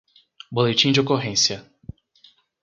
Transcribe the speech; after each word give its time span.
Boletim 0.51 0.91
de 0.93 0.99
ocorrência 0.99 1.63